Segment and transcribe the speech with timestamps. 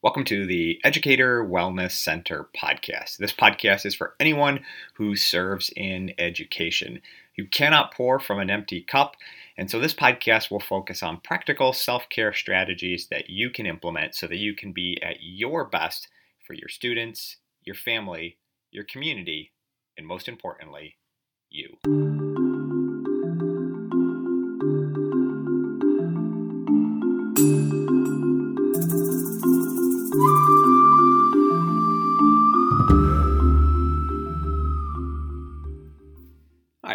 [0.00, 3.16] Welcome to the Educator Wellness Center podcast.
[3.16, 4.60] This podcast is for anyone
[4.94, 7.02] who serves in education.
[7.34, 9.16] You cannot pour from an empty cup,
[9.56, 14.14] and so this podcast will focus on practical self care strategies that you can implement
[14.14, 16.06] so that you can be at your best
[16.46, 18.38] for your students, your family,
[18.70, 19.50] your community,
[19.96, 20.96] and most importantly,
[21.50, 21.76] you.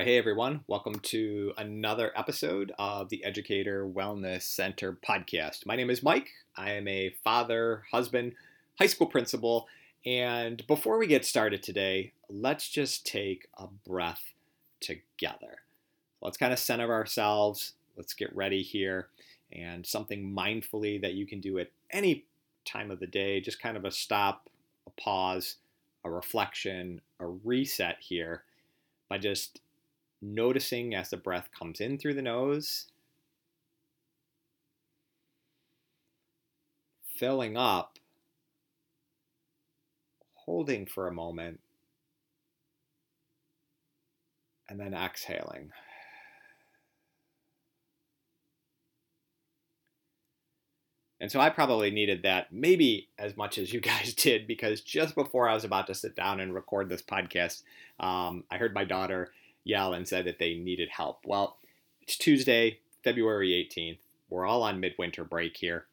[0.04, 0.66] Hey everyone.
[0.68, 5.66] Welcome to another episode of the Educator Wellness Center podcast.
[5.66, 6.28] My name is Mike.
[6.58, 8.34] I am a father, husband,
[8.78, 9.70] high school principal,
[10.06, 14.34] and before we get started today, let's just take a breath
[14.82, 15.60] together.
[16.22, 17.72] Let's kind of center ourselves.
[17.96, 19.08] Let's get ready here.
[19.54, 22.26] And something mindfully that you can do at any
[22.66, 24.50] time of the day, just kind of a stop,
[24.86, 25.56] a pause,
[26.04, 28.44] a reflection, a reset here
[29.08, 29.62] by just
[30.24, 32.88] noticing as the breath comes in through the nose,
[37.18, 38.00] filling up,
[40.34, 41.60] holding for a moment,
[44.70, 45.72] and then exhaling.
[51.24, 55.16] And so I probably needed that maybe as much as you guys did because just
[55.16, 57.64] before I was about to sit down and record this podcast,
[57.98, 59.32] um, I heard my daughter
[59.64, 61.20] yell and said that they needed help.
[61.26, 61.58] Well,
[62.02, 64.00] it's Tuesday, February 18th.
[64.30, 65.86] We're all on midwinter break here.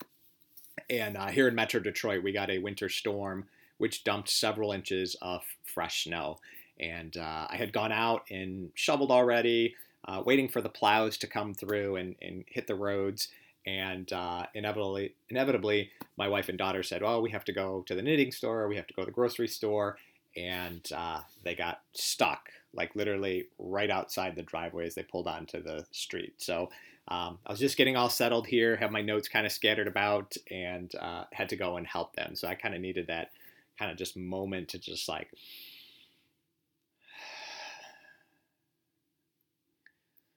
[0.89, 3.47] And uh, here in Metro Detroit, we got a winter storm
[3.79, 6.39] which dumped several inches of fresh snow.
[6.79, 9.75] And uh, I had gone out and shoveled already,
[10.07, 13.29] uh, waiting for the plows to come through and, and hit the roads.
[13.67, 17.95] And uh, inevitably, inevitably, my wife and daughter said, "Well, we have to go to
[17.95, 18.69] the knitting store.
[18.69, 19.99] We have to go to the grocery store."
[20.35, 25.63] And uh, they got stuck like literally right outside the driveway as they pulled onto
[25.63, 26.35] the street.
[26.39, 26.71] So
[27.09, 30.37] um, I was just getting all settled here, have my notes kind of scattered about,
[30.51, 32.37] and uh, had to go and help them.
[32.37, 33.31] So I kind of needed that
[33.79, 35.29] kind of just moment to just like.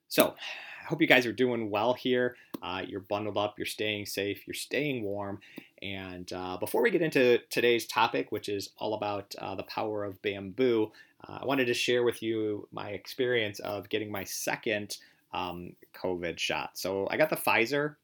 [0.10, 0.36] So
[0.84, 2.36] I hope you guys are doing well here.
[2.62, 5.40] Uh, you're bundled up, you're staying safe, you're staying warm.
[5.82, 10.04] And uh, before we get into today's topic, which is all about uh, the power
[10.04, 10.92] of bamboo,
[11.28, 14.98] uh, I wanted to share with you my experience of getting my second
[15.34, 16.78] um, COVID shot.
[16.78, 17.96] So I got the Pfizer,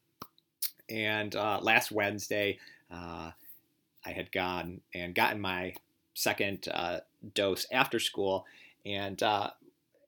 [0.88, 2.58] and uh, last Wednesday,
[2.90, 3.30] uh,
[4.04, 5.74] I had gone and gotten my
[6.14, 7.00] second uh,
[7.34, 8.46] dose after school,
[8.84, 9.22] and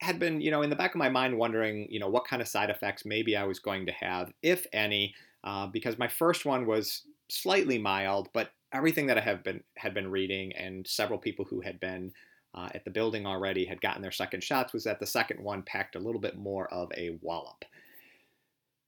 [0.02, 2.42] had been, you know, in the back of my mind wondering, you know, what kind
[2.42, 6.44] of side effects maybe I was going to have, if any, uh, because my first
[6.44, 11.18] one was slightly mild, but everything that I have been had been reading and several
[11.18, 12.12] people who had been
[12.54, 15.62] uh, at the building already had gotten their second shots was that the second one
[15.62, 17.64] packed a little bit more of a wallop.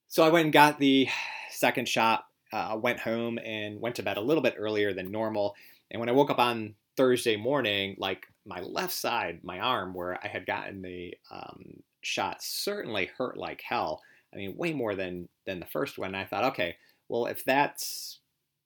[0.08, 1.08] So I went and got the
[1.50, 5.54] second shot, uh, went home and went to bed a little bit earlier than normal.
[5.90, 10.18] And when I woke up on Thursday morning, like my left side, my arm, where
[10.22, 14.02] I had gotten the um, shot, certainly hurt like hell.
[14.32, 16.08] I mean, way more than than the first one.
[16.08, 16.76] And I thought, okay,
[17.08, 18.18] well, if that's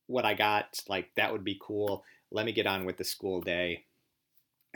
[0.07, 2.05] what I got, like that would be cool.
[2.31, 3.85] Let me get on with the school day.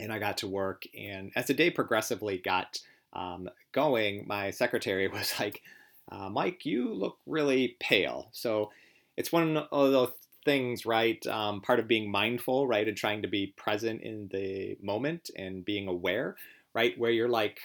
[0.02, 0.84] And I got to work.
[0.98, 2.80] And as the day progressively got
[3.12, 5.62] um, going, my secretary was like,
[6.10, 8.28] uh, Mike, you look really pale.
[8.32, 8.70] So
[9.16, 10.12] it's one of those
[10.44, 11.24] things, right?
[11.26, 12.86] Um, part of being mindful, right?
[12.86, 16.36] And trying to be present in the moment and being aware,
[16.74, 16.98] right?
[16.98, 17.60] Where you're like,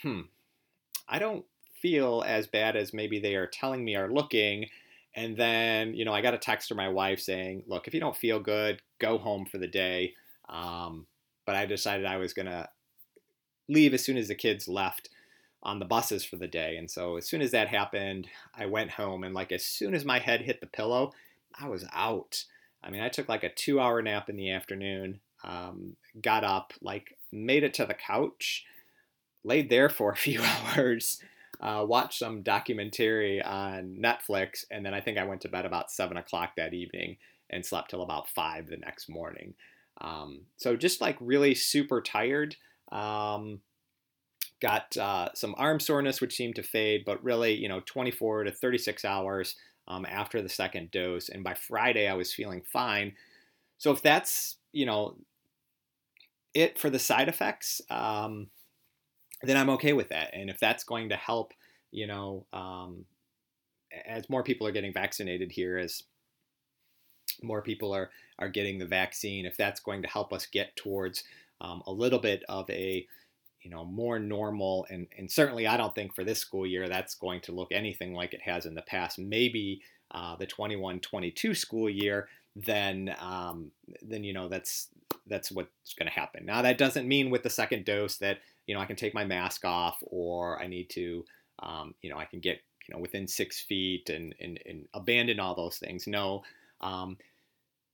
[0.00, 0.22] hmm,
[1.08, 1.44] I don't
[1.80, 4.66] feel as bad as maybe they are telling me are looking.
[5.14, 8.00] And then, you know, I got a text from my wife saying, look, if you
[8.00, 10.14] don't feel good, go home for the day.
[10.48, 11.06] Um,
[11.52, 12.66] but I decided I was going to
[13.68, 15.10] leave as soon as the kids left
[15.62, 16.78] on the buses for the day.
[16.78, 19.22] And so as soon as that happened, I went home.
[19.22, 21.12] And like as soon as my head hit the pillow,
[21.54, 22.42] I was out.
[22.82, 26.72] I mean, I took like a two hour nap in the afternoon, um, got up,
[26.80, 28.64] like made it to the couch,
[29.44, 31.20] laid there for a few hours,
[31.60, 35.90] uh, watched some documentary on Netflix, and then I think I went to bed about
[35.90, 37.18] seven o'clock that evening
[37.50, 39.52] and slept till about five the next morning.
[40.02, 42.56] Um, so just like really super tired.
[42.90, 43.60] Um,
[44.60, 48.52] got uh, some arm soreness, which seemed to fade, but really, you know, 24 to
[48.52, 49.56] 36 hours
[49.88, 51.28] um, after the second dose.
[51.28, 53.14] And by Friday, I was feeling fine.
[53.78, 55.16] So if that's, you know,
[56.54, 58.48] it for the side effects, um,
[59.42, 60.30] then I'm okay with that.
[60.34, 61.52] And if that's going to help,
[61.90, 63.04] you know, um,
[64.06, 66.02] as more people are getting vaccinated here, as
[67.42, 71.24] more people are are getting the vaccine, if that's going to help us get towards
[71.60, 73.06] um, a little bit of a
[73.62, 77.14] you know more normal and and certainly I don't think for this school year that's
[77.14, 79.18] going to look anything like it has in the past.
[79.18, 83.70] Maybe uh, the 21-22 school year, then um,
[84.02, 84.88] then you know that's
[85.26, 86.44] that's what's going to happen.
[86.44, 89.24] Now that doesn't mean with the second dose that you know I can take my
[89.24, 91.24] mask off or I need to
[91.60, 95.40] um, you know I can get you know within six feet and and, and abandon
[95.40, 96.06] all those things.
[96.06, 96.42] No.
[96.80, 97.16] Um,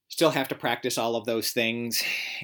[0.09, 2.03] still have to practice all of those things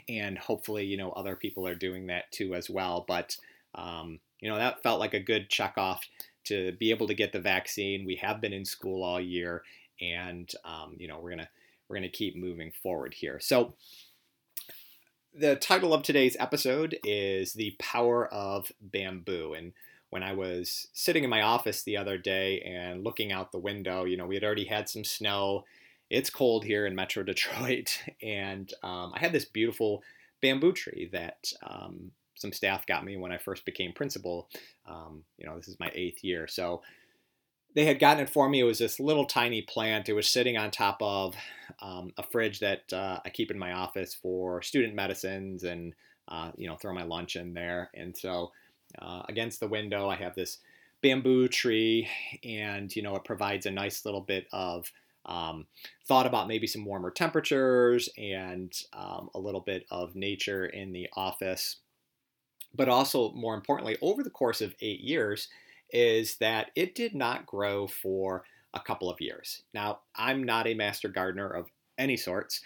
[0.08, 3.36] and hopefully you know other people are doing that too as well but
[3.74, 6.06] um, you know that felt like a good check off
[6.44, 8.04] to be able to get the vaccine.
[8.04, 9.62] We have been in school all year
[10.00, 11.48] and um, you know we're gonna
[11.88, 13.40] we're gonna keep moving forward here.
[13.40, 13.74] So
[15.36, 19.72] the title of today's episode is the power of bamboo and
[20.10, 24.04] when I was sitting in my office the other day and looking out the window,
[24.04, 25.64] you know, we had already had some snow
[26.14, 30.02] it's cold here in Metro Detroit, and um, I had this beautiful
[30.40, 34.48] bamboo tree that um, some staff got me when I first became principal.
[34.86, 36.82] Um, you know, this is my eighth year, so
[37.74, 38.60] they had gotten it for me.
[38.60, 40.08] It was this little tiny plant.
[40.08, 41.34] It was sitting on top of
[41.82, 45.94] um, a fridge that uh, I keep in my office for student medicines and
[46.28, 47.90] uh, you know throw my lunch in there.
[47.94, 48.52] And so
[49.00, 50.58] uh, against the window, I have this
[51.02, 52.08] bamboo tree,
[52.44, 54.90] and you know it provides a nice little bit of
[55.26, 55.66] um,
[56.06, 61.08] thought about maybe some warmer temperatures and um, a little bit of nature in the
[61.16, 61.76] office.
[62.74, 65.48] But also, more importantly, over the course of eight years,
[65.90, 69.62] is that it did not grow for a couple of years.
[69.72, 72.60] Now, I'm not a master gardener of any sorts,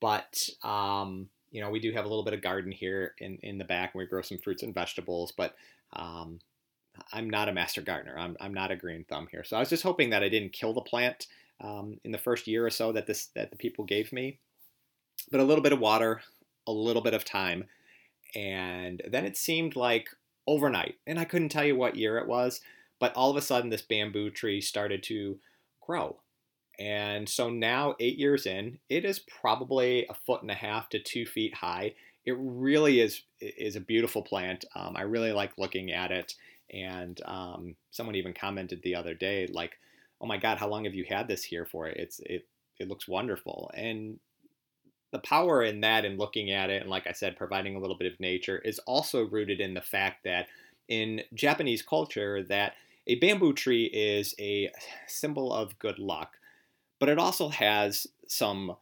[0.00, 3.58] but um, you know, we do have a little bit of garden here in, in
[3.58, 5.32] the back, and we grow some fruits and vegetables.
[5.36, 5.54] But
[5.92, 6.40] um,
[7.12, 8.18] I'm not a master gardener.
[8.18, 9.44] I'm, I'm not a green thumb here.
[9.44, 11.28] So I was just hoping that I didn't kill the plant
[11.60, 14.38] um, in the first year or so that this that the people gave me.
[15.30, 16.20] But a little bit of water,
[16.66, 17.64] a little bit of time,
[18.34, 20.08] and then it seemed like
[20.46, 22.60] overnight, and I couldn't tell you what year it was,
[22.98, 25.38] but all of a sudden this bamboo tree started to
[25.80, 26.18] grow.
[26.78, 30.98] And so now, eight years in, it is probably a foot and a half to
[30.98, 31.94] two feet high.
[32.26, 34.64] It really is is a beautiful plant.
[34.74, 36.34] Um, I really like looking at it.
[36.72, 39.78] And um, someone even commented the other day, like,
[40.24, 41.86] oh my god, how long have you had this here for?
[41.86, 42.48] It's it
[42.80, 43.70] it looks wonderful.
[43.74, 44.18] And
[45.12, 47.96] the power in that and looking at it and like I said providing a little
[47.96, 50.46] bit of nature is also rooted in the fact that
[50.88, 52.72] in Japanese culture that
[53.06, 54.70] a bamboo tree is a
[55.06, 56.38] symbol of good luck,
[56.98, 58.74] but it also has some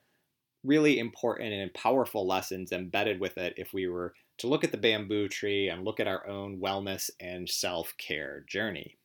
[0.62, 4.78] really important and powerful lessons embedded with it if we were to look at the
[4.78, 8.96] bamboo tree and look at our own wellness and self-care journey.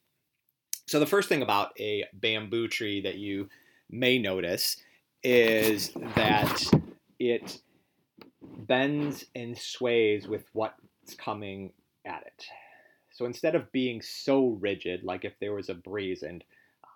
[0.87, 3.49] So the first thing about a bamboo tree that you
[3.89, 4.77] may notice
[5.21, 6.63] is that
[7.19, 7.59] it
[8.59, 11.73] bends and sways with what's coming
[12.05, 12.45] at it.
[13.11, 16.41] So instead of being so rigid, like if there was a breeze and,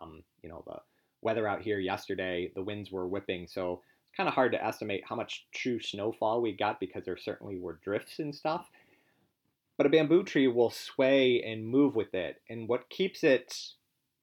[0.02, 0.78] um, you know, the
[1.22, 5.04] weather out here yesterday, the winds were whipping, so it's kind of hard to estimate
[5.06, 8.70] how much true snowfall we got because there certainly were drifts and stuff.
[9.76, 13.74] But a bamboo tree will sway and move with it, and what keeps it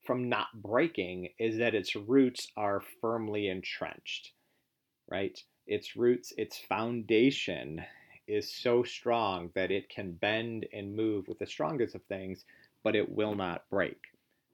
[0.09, 4.33] from not breaking is that its roots are firmly entrenched,
[5.07, 5.39] right?
[5.67, 7.85] Its roots, its foundation
[8.27, 12.47] is so strong that it can bend and move with the strongest of things,
[12.83, 13.99] but it will not break.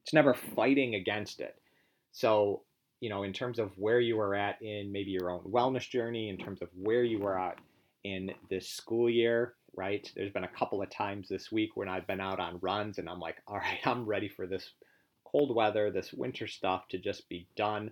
[0.02, 1.54] It's never fighting against it.
[2.10, 2.62] So,
[2.98, 6.30] you know, in terms of where you are at in maybe your own wellness journey,
[6.30, 7.58] in terms of where you are at
[8.02, 10.10] in this school year, right?
[10.16, 13.08] There's been a couple of times this week when I've been out on runs and
[13.08, 14.68] I'm like, all right, I'm ready for this
[15.34, 17.90] cold weather, this winter stuff to just be done.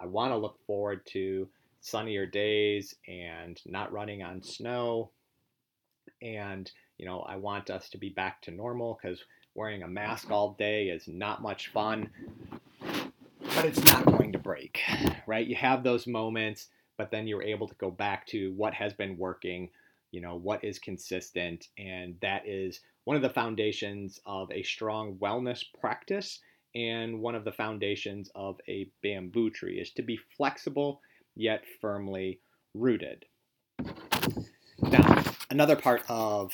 [0.00, 1.48] I want to look forward to
[1.80, 5.12] sunnier days and not running on snow.
[6.20, 6.68] And,
[6.98, 9.22] you know, I want us to be back to normal because
[9.54, 12.10] wearing a mask all day is not much fun.
[12.80, 14.80] But it's not going to break,
[15.28, 15.46] right?
[15.46, 19.16] You have those moments, but then you're able to go back to what has been
[19.16, 19.70] working,
[20.10, 21.68] you know, what is consistent.
[21.78, 26.40] And that is one of the foundations of a strong wellness practice
[26.74, 31.00] and one of the foundations of a bamboo tree is to be flexible
[31.34, 32.40] yet firmly
[32.74, 33.24] rooted.
[34.82, 36.52] Now, another part of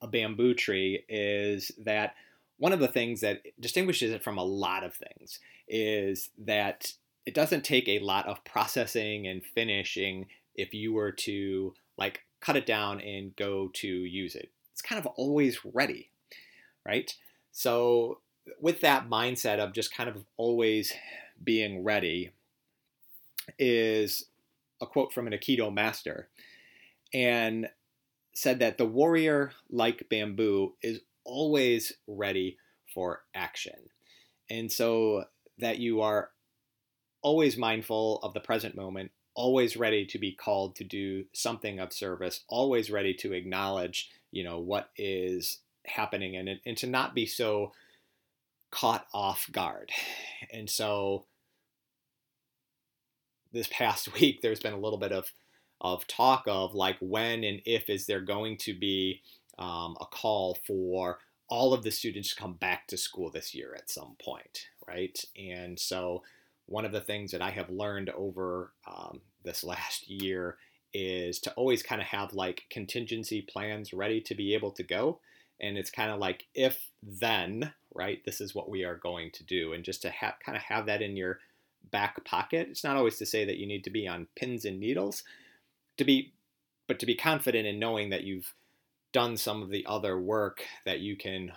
[0.00, 2.14] a bamboo tree is that
[2.58, 6.92] one of the things that distinguishes it from a lot of things is that
[7.26, 12.56] it doesn't take a lot of processing and finishing if you were to like cut
[12.56, 14.50] it down and go to use it.
[14.72, 16.10] It's kind of always ready,
[16.84, 17.14] right?
[17.52, 18.18] So
[18.60, 20.92] with that mindset of just kind of always
[21.42, 22.30] being ready
[23.58, 24.26] is
[24.80, 26.28] a quote from an Aikido master
[27.12, 27.68] and
[28.32, 32.56] said that the warrior, like bamboo, is always ready
[32.92, 33.90] for action.
[34.48, 35.24] And so
[35.58, 36.30] that you are
[37.22, 41.92] always mindful of the present moment, always ready to be called to do something of
[41.92, 47.26] service, always ready to acknowledge, you know, what is happening and, and to not be
[47.26, 47.72] so
[48.70, 49.90] caught off guard.
[50.52, 51.26] And so
[53.52, 55.32] this past week, there's been a little bit of,
[55.80, 59.22] of talk of like when and if is there going to be
[59.58, 63.74] um, a call for all of the students to come back to school this year
[63.76, 65.22] at some point, right?
[65.36, 66.22] And so
[66.66, 70.56] one of the things that I have learned over um, this last year
[70.92, 75.20] is to always kind of have like contingency plans ready to be able to go.
[75.60, 78.24] And it's kind of like if then, right?
[78.24, 80.12] This is what we are going to do, and just to
[80.44, 81.38] kind of have that in your
[81.90, 82.68] back pocket.
[82.70, 85.22] It's not always to say that you need to be on pins and needles,
[85.96, 86.32] to be,
[86.86, 88.54] but to be confident in knowing that you've
[89.12, 91.52] done some of the other work that you can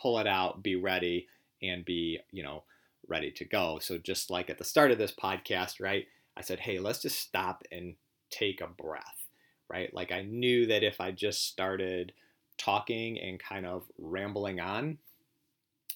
[0.00, 1.26] pull it out, be ready,
[1.62, 2.62] and be you know
[3.08, 3.78] ready to go.
[3.80, 6.06] So just like at the start of this podcast, right?
[6.36, 7.94] I said, hey, let's just stop and
[8.30, 9.28] take a breath,
[9.68, 9.92] right?
[9.94, 12.12] Like I knew that if I just started
[12.58, 14.98] talking and kind of rambling on,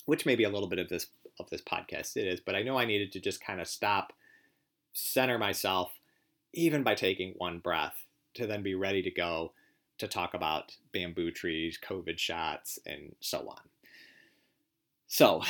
[0.09, 2.63] which may be a little bit of this of this podcast it is, but I
[2.63, 4.15] know I needed to just kind of stop,
[4.95, 5.93] center myself,
[6.55, 9.53] even by taking one breath, to then be ready to go
[9.99, 13.61] to talk about bamboo trees, COVID shots, and so on.
[15.09, 15.43] So,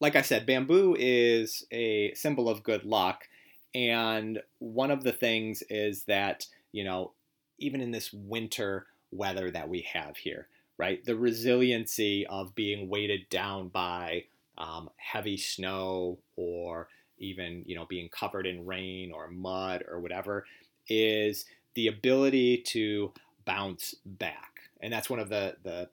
[0.00, 3.28] like I said, bamboo is a symbol of good luck.
[3.76, 7.12] And one of the things is that, you know,
[7.60, 11.04] even in this winter weather that we have here, right?
[11.04, 14.24] The resiliency of being weighted down by
[14.56, 20.46] um, heavy snow or even, you know, being covered in rain or mud or whatever
[20.88, 21.44] is
[21.74, 23.12] the ability to
[23.44, 24.60] bounce back.
[24.80, 25.88] And that's one of the, the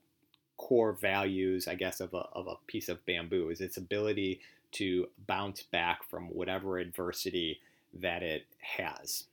[0.58, 4.42] core values, I guess, of a, of a piece of bamboo is its ability
[4.74, 7.60] to bounce back from whatever adversity
[7.94, 9.26] that it has.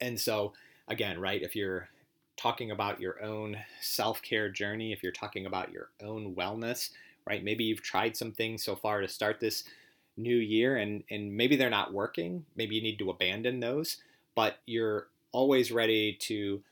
[0.00, 0.52] And so,
[0.88, 1.88] again, right, if you're
[2.38, 6.90] talking about your own self care journey, if you're talking about your own wellness,
[7.26, 9.64] right, maybe you've tried some things so far to start this
[10.16, 12.46] new year and, and maybe they're not working.
[12.56, 13.98] Maybe you need to abandon those,
[14.34, 16.62] but you're always ready to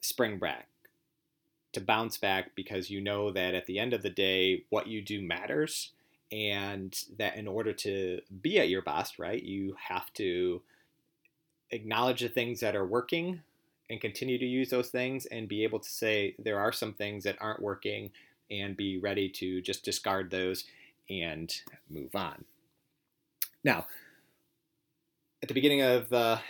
[0.00, 0.68] spring back,
[1.72, 5.00] to bounce back because you know that at the end of the day, what you
[5.00, 5.92] do matters.
[6.30, 10.60] And that in order to be at your best, right, you have to
[11.70, 13.40] acknowledge the things that are working
[13.90, 17.24] and continue to use those things and be able to say there are some things
[17.24, 18.10] that aren't working
[18.50, 20.64] and be ready to just discard those
[21.10, 22.44] and move on.
[23.64, 23.86] Now,
[25.42, 26.40] at the beginning of the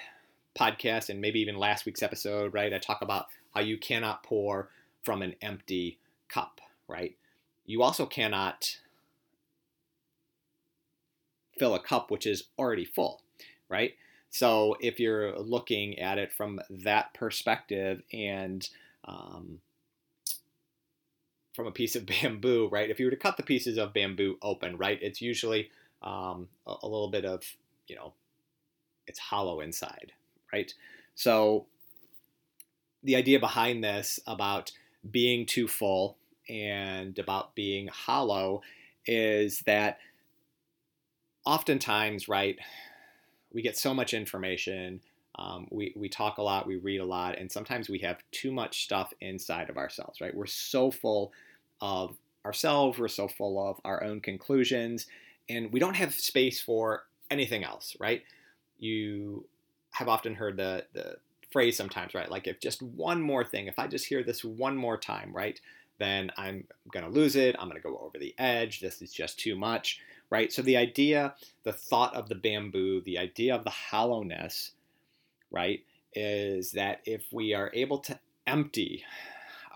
[0.59, 4.69] podcast and maybe even last week's episode, right, I talk about how you cannot pour
[5.03, 7.17] from an empty cup, right?
[7.67, 8.77] You also cannot
[11.59, 13.23] fill a cup which is already full,
[13.69, 13.95] right?
[14.31, 18.69] So if you're looking at it from that perspective and
[19.05, 19.61] um,
[21.55, 22.91] from a piece of bamboo, right?
[22.91, 25.71] If you were to cut the pieces of bamboo open, right, it's usually
[26.03, 27.43] um, a, a little bit of,
[27.87, 28.13] you know,
[29.07, 30.13] it's hollow inside,
[30.53, 30.73] right?
[31.15, 31.67] So
[33.03, 34.73] the idea behind this about
[35.11, 36.17] being too full
[36.49, 38.63] and about being hollow
[39.07, 39.99] is that
[41.45, 42.59] oftentimes, right,
[43.53, 45.01] we get so much information.
[45.39, 48.51] Um, we, we talk a lot, we read a lot, and sometimes we have too
[48.51, 50.35] much stuff inside of ourselves, right?
[50.35, 51.33] We're so full
[51.81, 55.07] of ourselves, we're so full of our own conclusions,
[55.49, 58.23] and we don't have space for anything else, right?
[58.79, 59.47] You
[59.93, 61.17] have often heard the, the
[61.53, 62.31] phrase sometimes, right?
[62.31, 65.61] Like if just one more thing, if I just hear this one more time, right,
[65.99, 67.57] then I'm going to lose it.
[67.59, 68.81] I'm going to go over the edge.
[68.81, 70.53] This is just too much, right?
[70.53, 74.73] So the idea, the thought of the bamboo, the idea of the hollowness,
[75.51, 75.81] right,
[76.15, 79.05] is that if we are able to empty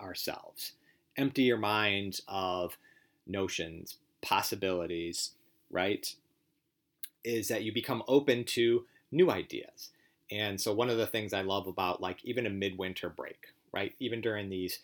[0.01, 0.73] ourselves,
[1.17, 2.77] empty your minds of
[3.25, 5.31] notions, possibilities,
[5.69, 6.15] right,
[7.23, 9.89] is that you become open to new ideas.
[10.31, 13.93] And so one of the things I love about like even a midwinter break, right?
[13.99, 14.79] Even during these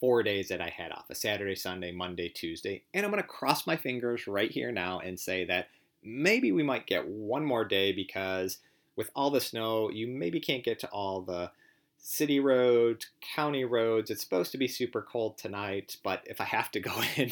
[0.00, 3.28] four days that I had off, a Saturday, Sunday, Monday, Tuesday, and I'm going to
[3.28, 5.68] cross my fingers right here now and say that
[6.02, 8.58] maybe we might get one more day because
[8.94, 11.50] with all the snow, you maybe can't get to all the
[11.98, 14.10] city roads, county roads.
[14.10, 17.30] It's supposed to be super cold tonight, but if I have to go in,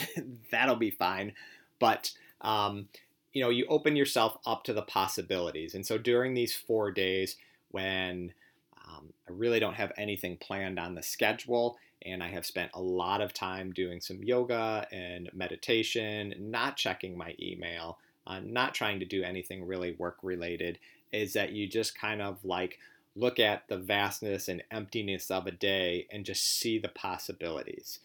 [0.50, 1.33] that'll be fine.
[1.78, 2.88] But um,
[3.33, 5.75] you know, you open yourself up to the possibilities.
[5.75, 7.37] And so during these four days,
[7.71, 8.33] when
[8.87, 12.81] um, I really don't have anything planned on the schedule and I have spent a
[12.81, 19.01] lot of time doing some yoga and meditation, not checking my email, uh, not trying
[19.01, 20.79] to do anything really work related,
[21.13, 22.79] is that you just kind of like
[23.17, 28.01] look at the vastness and emptiness of a day and just see the possibilities.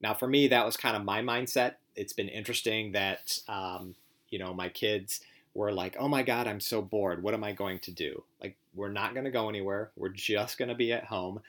[0.00, 1.74] Now, for me, that was kind of my mindset.
[1.94, 3.94] It's been interesting that, um,
[4.30, 5.20] you know, my kids
[5.54, 7.22] were like, oh my God, I'm so bored.
[7.22, 8.24] What am I going to do?
[8.40, 9.90] Like, we're not going to go anywhere.
[9.96, 11.40] We're just going to be at home.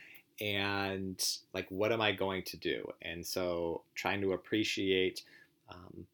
[0.44, 1.24] And,
[1.54, 2.92] like, what am I going to do?
[3.02, 5.24] And so, trying to appreciate
[5.70, 6.06] um,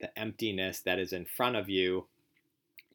[0.00, 2.06] the emptiness that is in front of you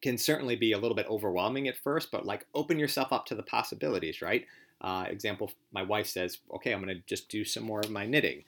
[0.00, 3.34] can certainly be a little bit overwhelming at first, but like open yourself up to
[3.34, 4.46] the possibilities, right?
[4.80, 8.06] Uh, example, my wife says, okay, I'm going to just do some more of my
[8.06, 8.44] knitting.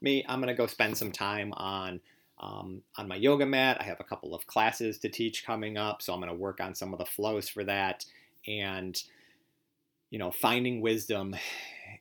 [0.00, 2.00] Me, I'm going to go spend some time on
[2.38, 3.78] um, on my yoga mat.
[3.80, 6.60] I have a couple of classes to teach coming up, so I'm going to work
[6.60, 8.04] on some of the flows for that.
[8.46, 9.00] And,
[10.10, 11.34] you know, finding wisdom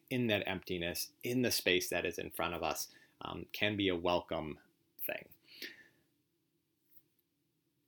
[0.09, 2.87] in that emptiness, in the space that is in front of us,
[3.23, 4.57] um, can be a welcome
[5.05, 5.25] thing.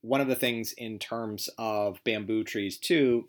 [0.02, 3.28] One of the things in terms of bamboo trees too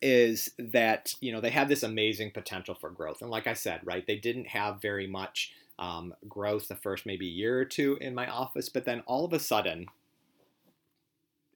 [0.00, 3.20] is that you know they have this amazing potential for growth.
[3.20, 7.26] And like i said right they didn't have very much um, growth the first maybe
[7.26, 9.86] year or two in my office but then all of a sudden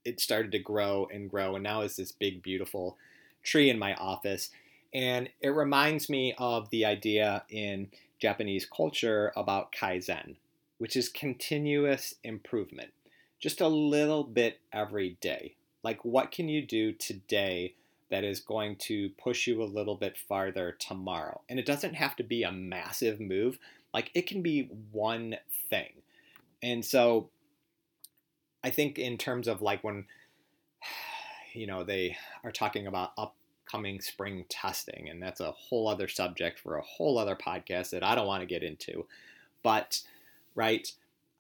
[0.09, 1.55] it started to grow and grow.
[1.55, 2.97] And now is this big beautiful
[3.43, 4.51] tree in my office
[4.93, 7.89] and it reminds me of the idea in
[8.21, 10.37] japanese culture about kaizen
[10.79, 12.93] which is continuous improvement
[13.41, 15.55] just a little bit every day.
[15.83, 17.75] Like, what can you do today
[18.11, 21.43] that is going to push you a little bit farther tomorrow?
[21.49, 23.59] And it doesn't have to be a massive move,
[23.95, 25.37] like, it can be one
[25.71, 25.93] thing.
[26.63, 27.31] And so,
[28.63, 30.07] I think, in terms of like when,
[31.55, 33.13] you know, they are talking about
[33.69, 38.03] upcoming spring testing, and that's a whole other subject for a whole other podcast that
[38.03, 39.07] I don't want to get into.
[39.63, 40.01] But,
[40.55, 40.91] right,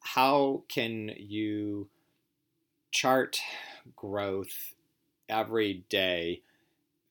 [0.01, 1.89] how can you
[2.91, 3.41] chart
[3.97, 4.75] growth
[5.29, 6.43] every day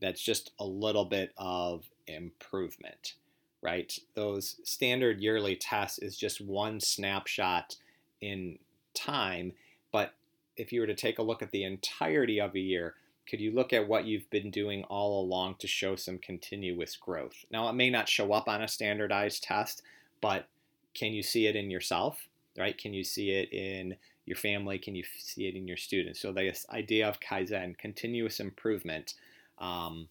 [0.02, 3.14] that's just a little bit of improvement,
[3.62, 3.98] right?
[4.14, 7.76] Those standard yearly tests is just one snapshot
[8.22, 8.60] in
[8.94, 9.54] time,
[9.92, 10.14] but
[10.56, 12.96] if you were to take a look at the entirety of a year,
[13.30, 17.46] could you look at what you've been doing all along to show some continuous growth?
[17.52, 19.82] Now, it may not show up on a standardized test,
[20.22, 20.48] but
[20.94, 22.28] can you see it in yourself?
[22.58, 22.78] right?
[22.78, 24.80] Can you see it in your family?
[24.80, 26.20] Can you see it in your students?
[26.20, 29.14] So this idea of Kaizen, continuous improvement,
[29.60, 30.08] um,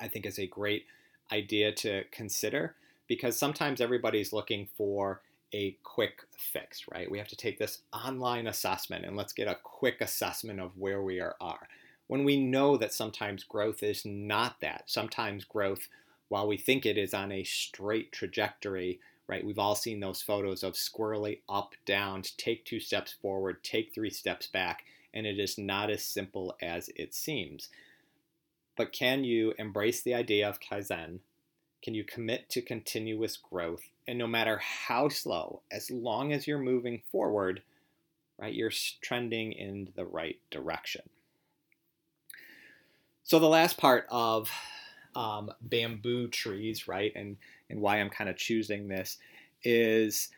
[0.00, 0.84] I think is a great
[1.32, 2.74] idea to consider
[3.08, 7.10] because sometimes everybody's looking for a quick fix, right?
[7.10, 11.02] We have to take this online assessment and let's get a quick assessment of where
[11.02, 11.36] we are.
[11.40, 11.68] are.
[12.08, 15.88] When we know that sometimes growth is not that, sometimes growth,
[16.28, 19.44] while we think it is on a straight trajectory, right?
[19.44, 24.10] We've all seen those photos of squirrely up, down, take two steps forward, take three
[24.10, 27.68] steps back, and it is not as simple as it seems.
[28.76, 31.20] But can you embrace the idea of Kaizen?
[31.82, 33.82] Can you commit to continuous growth?
[34.06, 37.62] And no matter how slow, as long as you're moving forward,
[38.38, 41.02] right, you're trending in the right direction.
[43.26, 44.48] So the last part of
[45.16, 47.36] um, bamboo trees, right, and
[47.68, 49.18] and why I'm kind of choosing this
[49.64, 50.28] is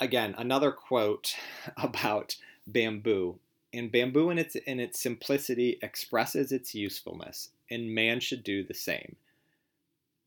[0.00, 1.36] again another quote
[1.76, 2.36] about
[2.66, 3.38] bamboo.
[3.74, 8.72] And bamboo in its in its simplicity expresses its usefulness, and man should do the
[8.72, 9.16] same.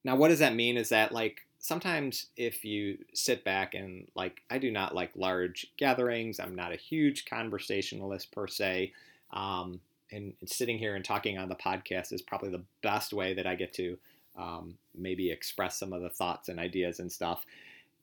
[0.03, 0.77] Now, what does that mean?
[0.77, 5.65] Is that like sometimes if you sit back and like I do not like large
[5.77, 6.39] gatherings.
[6.39, 8.93] I'm not a huge conversationalist per se.
[9.31, 9.79] Um,
[10.11, 13.55] and, sitting here and talking on the podcast is probably the best way that I
[13.55, 13.97] get to
[14.37, 17.45] um, maybe express some of the thoughts and ideas and stuff,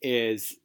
[0.02, 0.56] is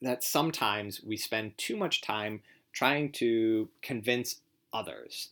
[0.00, 2.40] that sometimes we spend too much time
[2.72, 4.40] trying to convince
[4.72, 5.28] others,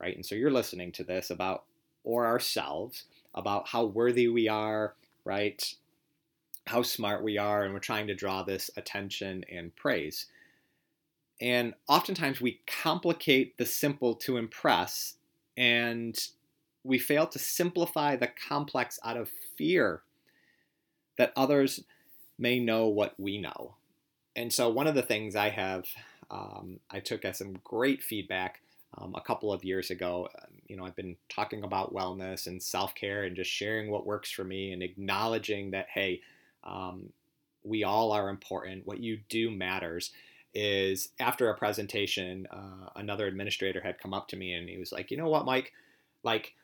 [0.00, 0.14] right?
[0.14, 1.64] And so you're listening to this about,
[2.04, 5.74] or ourselves, about how worthy we are, right?
[6.66, 10.26] How smart we are, and we're trying to draw this attention and praise.
[11.44, 15.16] And oftentimes we complicate the simple to impress,
[15.58, 16.18] and
[16.84, 19.28] we fail to simplify the complex out of
[19.58, 20.00] fear
[21.18, 21.84] that others
[22.38, 23.74] may know what we know.
[24.34, 25.84] And so, one of the things I have,
[26.30, 28.62] um, I took as some great feedback
[28.96, 30.30] um, a couple of years ago.
[30.38, 34.06] Um, you know, I've been talking about wellness and self care and just sharing what
[34.06, 36.22] works for me and acknowledging that, hey,
[36.64, 37.10] um,
[37.64, 38.86] we all are important.
[38.86, 40.10] What you do matters.
[40.54, 44.92] Is after a presentation, uh, another administrator had come up to me and he was
[44.92, 45.72] like, you know what, Mike,
[46.22, 46.54] like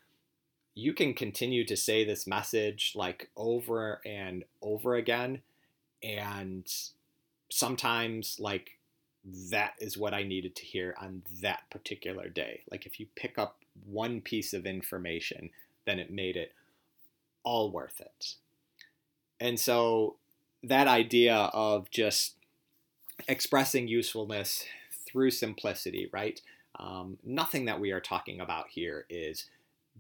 [0.75, 5.43] you can continue to say this message like over and over again
[6.03, 6.73] and
[7.51, 8.79] sometimes like
[9.51, 12.63] that is what I needed to hear on that particular day.
[12.71, 15.51] Like if you pick up one piece of information,
[15.85, 16.53] then it made it
[17.43, 18.35] all worth it.
[19.39, 20.17] And so
[20.63, 22.35] that idea of just
[23.29, 24.65] expressing usefulness
[25.07, 26.41] through simplicity, right?
[26.79, 29.47] Um, nothing that we are talking about here is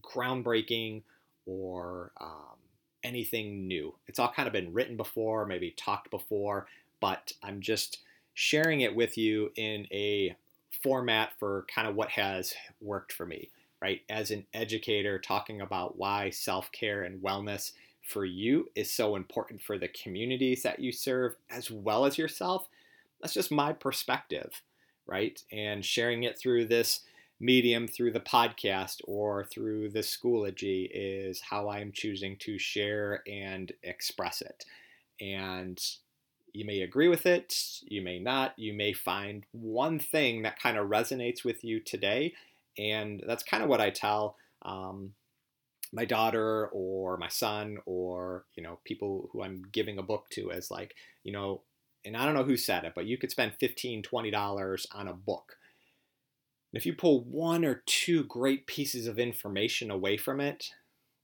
[0.03, 1.03] groundbreaking
[1.47, 2.59] or um,
[3.03, 3.95] anything new.
[4.07, 6.67] It's all kind of been written before, maybe talked before,
[7.01, 7.99] but I'm just
[8.35, 10.37] sharing it with you in a
[10.83, 13.51] format for kind of what has worked for me,
[13.83, 14.03] right?
[14.09, 19.63] As an educator, talking about why self care and wellness for you is so important
[19.63, 22.69] for the communities that you serve as well as yourself.
[23.21, 24.63] That's just my perspective,
[25.07, 25.43] right?
[25.53, 27.01] And sharing it through this
[27.41, 33.73] medium, through the podcast, or through the Schoology is how I'm choosing to share and
[33.83, 34.65] express it.
[35.21, 35.81] And
[36.53, 38.59] you may agree with it, you may not.
[38.59, 42.35] You may find one thing that kind of resonates with you today.
[42.79, 45.13] And that's kind of what I tell um,
[45.93, 50.51] my daughter or my son or, you know, people who I'm giving a book to
[50.51, 51.63] as like, you know,
[52.05, 55.13] and I don't know who said it, but you could spend $15, $20 on a
[55.13, 55.57] book.
[56.73, 60.71] And if you pull one or two great pieces of information away from it,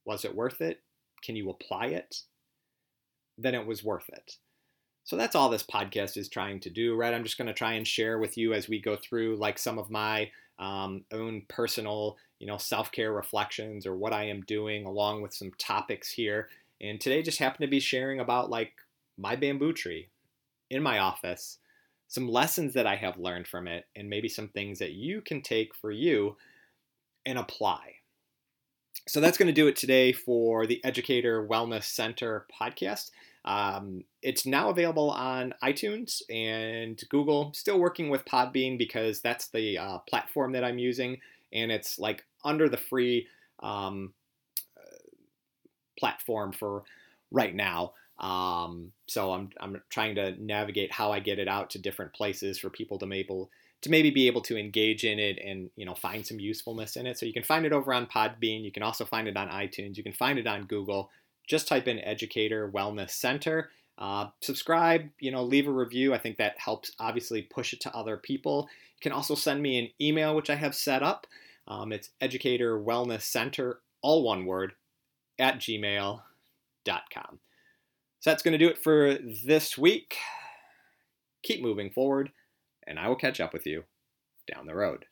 [0.05, 0.81] was it worth it?
[1.23, 2.21] Can you apply it?
[3.37, 4.37] Then it was worth it.
[5.03, 7.13] So that's all this podcast is trying to do, right?
[7.13, 9.79] I'm just going to try and share with you as we go through like some
[9.79, 15.21] of my um, own personal, you know, self-care reflections or what I am doing along
[15.21, 16.49] with some topics here.
[16.81, 18.73] And today just happened to be sharing about like
[19.17, 20.09] my bamboo tree
[20.69, 21.57] in my office,
[22.07, 25.41] some lessons that I have learned from it, and maybe some things that you can
[25.41, 26.37] take for you
[27.25, 27.95] and apply.
[29.07, 33.11] So that's going to do it today for the Educator Wellness Center podcast.
[33.45, 37.53] Um, it's now available on iTunes and Google.
[37.53, 41.19] Still working with Podbean because that's the uh, platform that I'm using,
[41.53, 43.27] and it's like under the free
[43.61, 44.13] um,
[45.97, 46.83] platform for
[47.31, 47.93] right now.
[48.19, 52.57] Um, so I'm I'm trying to navigate how I get it out to different places
[52.57, 53.49] for people to able
[53.81, 57.05] to maybe be able to engage in it and you know find some usefulness in
[57.05, 57.17] it.
[57.17, 58.63] So you can find it over on Podbean.
[58.63, 59.97] You can also find it on iTunes.
[59.97, 61.09] You can find it on Google
[61.47, 63.69] just type in Educator Wellness Center.
[63.97, 66.13] Uh, subscribe, you know, leave a review.
[66.13, 68.69] I think that helps obviously push it to other people.
[68.97, 71.25] You can also send me an email, which I have set up.
[71.67, 74.73] Um, it's Educator Wellness Center, all one word,
[75.39, 77.39] at gmail.com.
[78.27, 80.17] So that's going to do it for this week.
[81.43, 82.33] Keep moving forward,
[82.85, 83.85] and I will catch up with you
[84.53, 85.05] down the road.